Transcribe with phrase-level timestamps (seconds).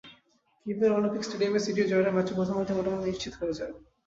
[0.59, 3.73] কিয়েভের অলিম্পিক স্টেডিয়ামে সিটির জয়টা ম্যাচের প্রথমার্ধেই মোটামুটি নিশ্চিত হয়ে যায়।